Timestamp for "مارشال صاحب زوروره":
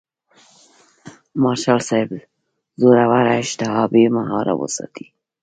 1.41-3.33